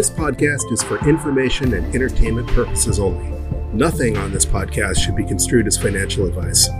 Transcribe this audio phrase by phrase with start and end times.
[0.00, 3.38] This podcast is for information and entertainment purposes only.
[3.74, 6.70] Nothing on this podcast should be construed as financial advice.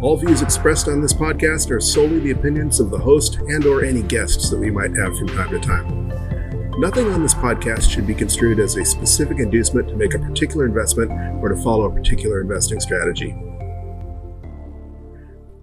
[0.00, 3.84] All views expressed on this podcast are solely the opinions of the host and or
[3.84, 6.08] any guests that we might have from time to time.
[6.80, 10.64] Nothing on this podcast should be construed as a specific inducement to make a particular
[10.64, 11.12] investment
[11.42, 13.36] or to follow a particular investing strategy.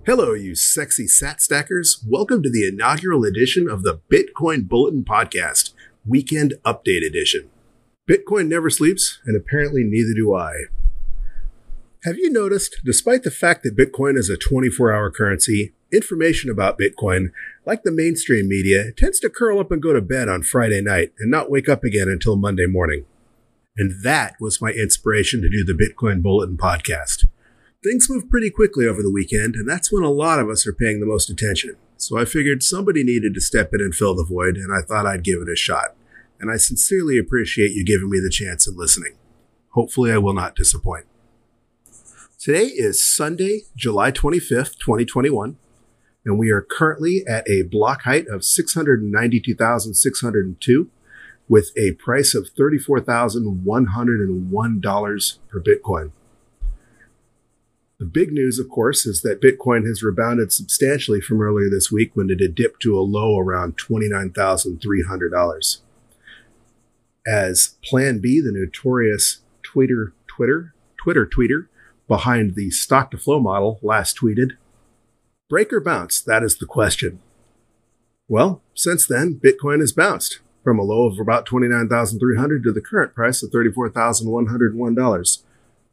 [0.05, 2.05] Hello, you sexy sat stackers.
[2.07, 5.73] Welcome to the inaugural edition of the Bitcoin Bulletin Podcast,
[6.07, 7.49] Weekend Update Edition.
[8.09, 10.53] Bitcoin never sleeps, and apparently neither do I.
[12.05, 16.79] Have you noticed, despite the fact that Bitcoin is a 24 hour currency, information about
[16.79, 17.31] Bitcoin,
[17.65, 21.11] like the mainstream media, tends to curl up and go to bed on Friday night
[21.19, 23.03] and not wake up again until Monday morning?
[23.75, 27.25] And that was my inspiration to do the Bitcoin Bulletin podcast.
[27.83, 30.73] Things move pretty quickly over the weekend, and that's when a lot of us are
[30.73, 31.75] paying the most attention.
[31.97, 35.05] So I figured somebody needed to step in and fill the void, and I thought
[35.05, 35.95] I'd give it a shot.
[36.39, 39.15] And I sincerely appreciate you giving me the chance and listening.
[39.69, 41.05] Hopefully, I will not disappoint.
[42.39, 45.57] Today is Sunday, July 25th, 2021,
[46.23, 50.91] and we are currently at a block height of 692,602
[51.49, 56.11] with a price of $34,101 per Bitcoin.
[57.99, 62.11] The big news, of course, is that Bitcoin has rebounded substantially from earlier this week
[62.13, 65.77] when it had dipped to a low around $29,300.
[67.27, 71.67] As Plan B, the notorious Twitter Twitter Twitter tweeter
[72.07, 74.51] behind the stock to flow model, last tweeted,
[75.49, 76.21] "Break or bounce?
[76.21, 77.19] That is the question."
[78.29, 83.13] Well, since then, Bitcoin has bounced from a low of about 29,300 to the current
[83.13, 85.43] price of $34,101.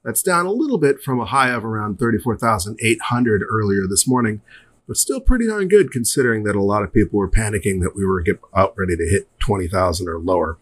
[0.05, 4.41] That's down a little bit from a high of around 34,800 earlier this morning,
[4.87, 8.05] but still pretty darn good considering that a lot of people were panicking that we
[8.05, 8.23] were
[8.53, 10.59] about ready to hit 20,000 or lower.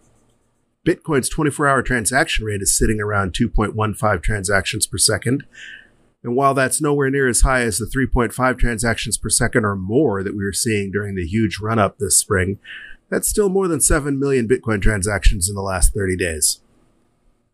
[0.87, 5.45] Bitcoin's 24 hour transaction rate is sitting around 2.15 transactions per second.
[6.25, 10.23] And while that's nowhere near as high as the 3.5 transactions per second or more
[10.23, 12.59] that we were seeing during the huge run up this spring,
[13.11, 16.61] that's still more than 7 million Bitcoin transactions in the last 30 days.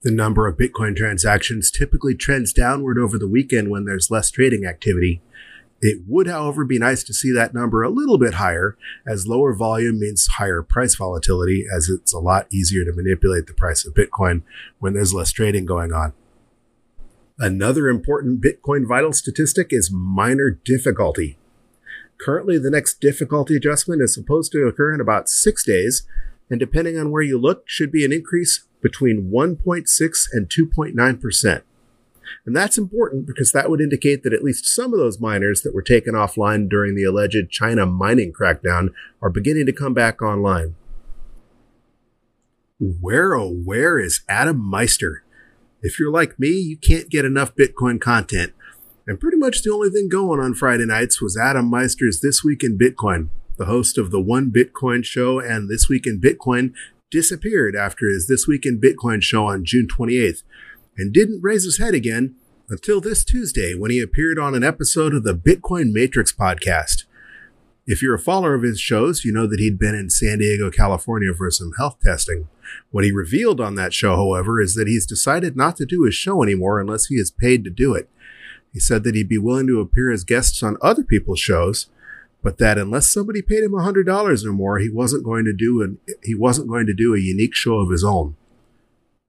[0.03, 4.65] The number of Bitcoin transactions typically trends downward over the weekend when there's less trading
[4.65, 5.21] activity.
[5.81, 9.55] It would, however, be nice to see that number a little bit higher, as lower
[9.55, 13.95] volume means higher price volatility, as it's a lot easier to manipulate the price of
[13.95, 14.43] Bitcoin
[14.81, 16.15] when there's less trading going on.
[17.39, 21.39] Another important Bitcoin vital statistic is miner difficulty.
[22.21, 26.03] Currently, the next difficulty adjustment is supposed to occur in about six days,
[26.51, 31.63] and depending on where you look, should be an increase between 1.6 and 2.9%.
[32.47, 35.75] And that's important because that would indicate that at least some of those miners that
[35.75, 38.89] were taken offline during the alleged China mining crackdown
[39.21, 40.75] are beginning to come back online.
[42.81, 45.25] Where oh where is Adam Meister?
[45.83, 48.53] If you're like me, you can't get enough Bitcoin content.
[49.07, 52.63] And pretty much the only thing going on Friday nights was Adam Meister's This Week
[52.63, 53.31] in Bitcoin.
[53.57, 56.73] The host of the One Bitcoin Show and This Week in Bitcoin
[57.11, 60.43] disappeared after his This Week in Bitcoin show on June 28th
[60.99, 62.35] and didn't raise his head again
[62.69, 67.05] until this Tuesday when he appeared on an episode of the Bitcoin Matrix podcast.
[67.87, 70.71] If you're a follower of his shows, you know that he'd been in San Diego,
[70.71, 72.49] California for some health testing.
[72.91, 76.15] What he revealed on that show, however, is that he's decided not to do his
[76.15, 78.11] show anymore unless he is paid to do it.
[78.75, 81.87] He said that he'd be willing to appear as guests on other people's shows,
[82.43, 85.99] but that unless somebody paid him $100 or more, he wasn't going to do an,
[86.23, 88.37] he wasn't going to do a unique show of his own.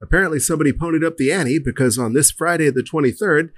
[0.02, 3.50] Apparently somebody ponied up the ante because on this Friday the 23rd,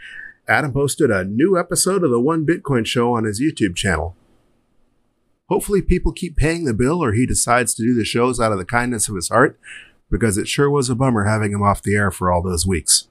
[0.48, 4.16] Adam posted a new episode of the One Bitcoin show on his YouTube channel.
[5.48, 8.58] Hopefully people keep paying the bill or he decides to do the shows out of
[8.58, 9.58] the kindness of his heart
[10.10, 13.08] because it sure was a bummer having him off the air for all those weeks.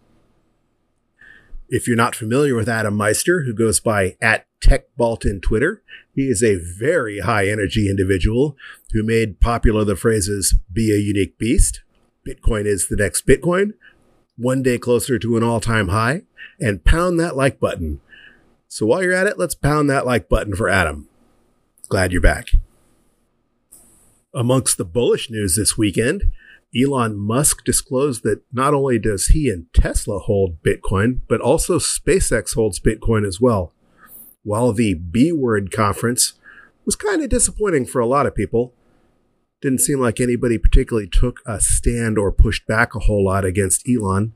[1.70, 5.82] If you're not familiar with Adam Meister, who goes by at TechBalt in Twitter,
[6.14, 8.58] he is a very high energy individual
[8.92, 11.82] who made popular the phrases be a unique beast,
[12.28, 13.74] Bitcoin is the next Bitcoin,
[14.38, 16.24] one day closer to an all time high,
[16.60, 18.02] and pound that like button.
[18.68, 21.10] So while you're at it, let's pound that like button for Adam.
[21.90, 22.50] Glad you're back.
[24.34, 26.32] Amongst the bullish news this weekend,
[26.74, 32.56] Elon Musk disclosed that not only does he and Tesla hold Bitcoin, but also SpaceX
[32.56, 33.74] holds Bitcoin as well.
[34.44, 36.34] While the B Word conference
[36.86, 38.74] was kind of disappointing for a lot of people,
[39.62, 43.88] didn't seem like anybody particularly took a stand or pushed back a whole lot against
[43.88, 44.34] Elon.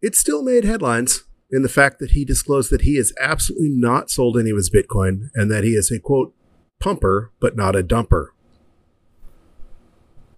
[0.00, 4.10] It still made headlines in the fact that he disclosed that he has absolutely not
[4.10, 6.32] sold any of his Bitcoin and that he is a quote,
[6.78, 8.28] pumper, but not a dumper.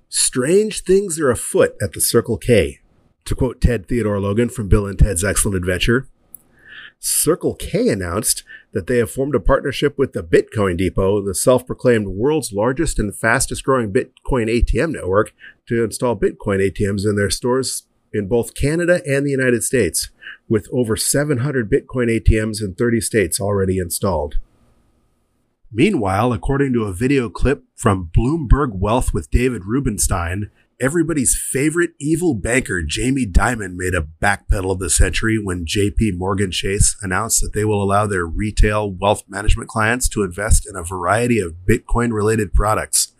[0.08, 2.80] Strange things are afoot at the Circle K.
[3.26, 6.08] To quote Ted Theodore Logan from Bill and Ted's Excellent Adventure,
[7.04, 11.66] Circle K announced that they have formed a partnership with the Bitcoin Depot, the self
[11.66, 15.34] proclaimed world's largest and fastest growing Bitcoin ATM network,
[15.66, 20.10] to install Bitcoin ATMs in their stores in both Canada and the United States,
[20.48, 24.36] with over 700 Bitcoin ATMs in 30 states already installed.
[25.72, 30.52] Meanwhile, according to a video clip from Bloomberg Wealth with David Rubenstein,
[30.82, 36.50] everybody's favorite evil banker Jamie Dimon made a backpedal of the century when JP Morgan
[36.50, 40.82] Chase announced that they will allow their retail wealth management clients to invest in a
[40.82, 43.14] variety of Bitcoin related products.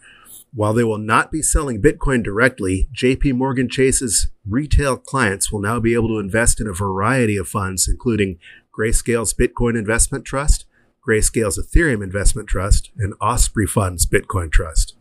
[0.52, 5.78] While they will not be selling Bitcoin directly, JP Morgan Chase's retail clients will now
[5.78, 8.38] be able to invest in a variety of funds, including
[8.76, 10.66] Grayscale's Bitcoin Investment Trust,
[11.06, 14.91] Grayscale's Ethereum Investment Trust, and Osprey Funds Bitcoin Trust.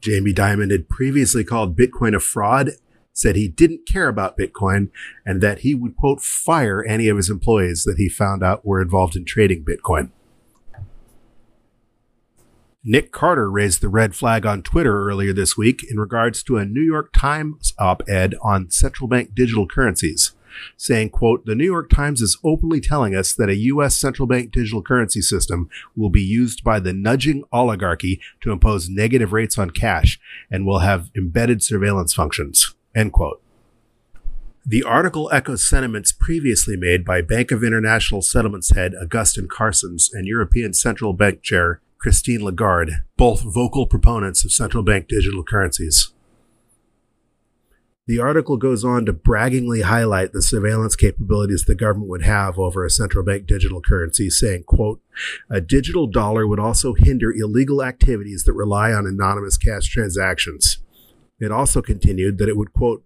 [0.00, 2.72] Jamie Dimon had previously called Bitcoin a fraud,
[3.12, 4.90] said he didn't care about Bitcoin,
[5.24, 8.82] and that he would, quote, fire any of his employees that he found out were
[8.82, 10.10] involved in trading Bitcoin.
[12.88, 16.64] Nick Carter raised the red flag on Twitter earlier this week in regards to a
[16.64, 20.35] New York Times op-ed on central bank digital currencies,
[20.76, 23.96] saying, quote, the New York Times is openly telling us that a U.S.
[23.96, 29.32] central bank digital currency system will be used by the nudging oligarchy to impose negative
[29.32, 30.18] rates on cash
[30.50, 33.42] and will have embedded surveillance functions, end quote.
[34.68, 40.26] The article echoes sentiments previously made by Bank of International Settlements head Augustin Carstens and
[40.26, 46.12] European Central Bank Chair Christine Lagarde, both vocal proponents of central bank digital currencies.
[48.06, 52.84] The article goes on to braggingly highlight the surveillance capabilities the government would have over
[52.84, 55.00] a central bank digital currency, saying, quote,
[55.50, 60.78] a digital dollar would also hinder illegal activities that rely on anonymous cash transactions.
[61.40, 63.02] It also continued that it would, quote,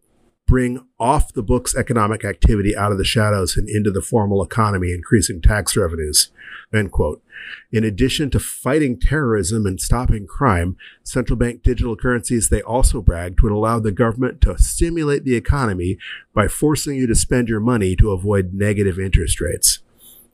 [0.47, 4.93] bring off the books economic activity out of the shadows and into the formal economy,
[4.93, 6.31] increasing tax revenues.
[6.75, 7.23] End quote.
[7.73, 13.41] In addition to fighting terrorism and stopping crime, central bank digital currencies, they also bragged,
[13.43, 15.99] would allow the government to stimulate the economy
[16.35, 19.81] by forcing you to spend your money to avoid negative interest rates.